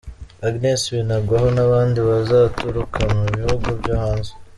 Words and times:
Agnes 0.47 0.81
Binagwaho, 0.93 1.47
n’abandi 1.55 1.99
bazaturuka 2.09 2.99
mu 3.13 3.23
bihugu 3.35 3.67
byo 3.79 3.93
hanze. 4.03 4.31